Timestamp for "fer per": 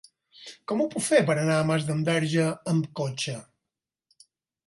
1.07-1.33